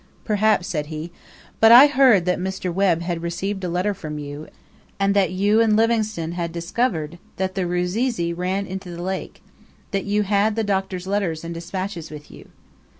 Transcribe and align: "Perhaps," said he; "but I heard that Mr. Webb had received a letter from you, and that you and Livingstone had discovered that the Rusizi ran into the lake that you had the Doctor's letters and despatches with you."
"Perhaps," 0.25 0.67
said 0.67 0.87
he; 0.87 1.11
"but 1.59 1.71
I 1.71 1.85
heard 1.85 2.25
that 2.25 2.39
Mr. 2.39 2.73
Webb 2.73 3.01
had 3.03 3.21
received 3.21 3.63
a 3.63 3.69
letter 3.69 3.93
from 3.93 4.17
you, 4.17 4.47
and 4.99 5.15
that 5.15 5.29
you 5.29 5.61
and 5.61 5.77
Livingstone 5.77 6.31
had 6.31 6.51
discovered 6.51 7.19
that 7.37 7.53
the 7.53 7.67
Rusizi 7.67 8.33
ran 8.33 8.65
into 8.65 8.89
the 8.89 9.03
lake 9.03 9.43
that 9.91 10.05
you 10.05 10.23
had 10.23 10.55
the 10.55 10.63
Doctor's 10.63 11.05
letters 11.05 11.43
and 11.43 11.53
despatches 11.53 12.09
with 12.09 12.31
you." 12.31 12.49